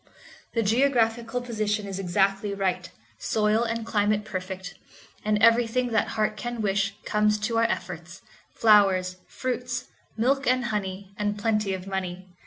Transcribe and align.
The 0.55 0.63
geographical 0.63 1.41
position 1.41 1.85
is 1.85 1.99
exactly 1.99 2.55
right, 2.55 2.89
soil 3.19 3.61
and 3.61 3.85
climate 3.85 4.25
perfect, 4.25 4.73
and 5.23 5.37
everything 5.43 5.89
that 5.89 6.07
heart 6.17 6.35
can 6.35 6.59
wish 6.59 6.95
comes 7.05 7.37
to 7.41 7.59
our 7.59 7.65
efforts—flowers, 7.65 9.17
fruits, 9.27 9.89
milk 10.17 10.47
and 10.47 10.65
honey, 10.65 11.13
and 11.19 11.37
plenty 11.37 11.75
of 11.75 11.85
money. 11.85 12.25